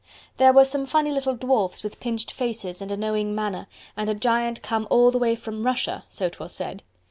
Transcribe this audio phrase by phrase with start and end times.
[0.37, 4.15] There were some funny little dwarfs with pinched faces and a knowing manner, and a
[4.15, 6.81] giant come all the way from Russia so 'twas said.